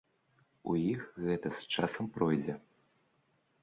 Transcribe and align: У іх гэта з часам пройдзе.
У 0.73 0.77
іх 0.93 1.03
гэта 1.27 1.47
з 1.59 1.71
часам 1.77 2.05
пройдзе. 2.19 2.61